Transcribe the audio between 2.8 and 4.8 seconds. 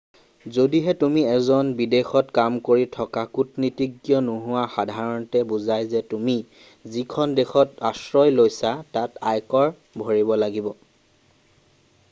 থকা কূটনীতিজ্ঞ নোহোৱা